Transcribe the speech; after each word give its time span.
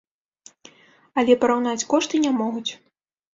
Але 1.23 1.33
параўнаць 1.43 1.87
кошты 1.93 2.23
не 2.25 2.33
могуць. 2.41 2.67